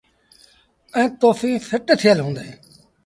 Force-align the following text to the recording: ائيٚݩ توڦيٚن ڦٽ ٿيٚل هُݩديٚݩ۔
ائيٚݩ 0.95 1.15
توڦيٚن 1.19 1.55
ڦٽ 1.69 1.87
ٿيٚل 2.01 2.19
هُݩديٚݩ۔ 2.25 2.55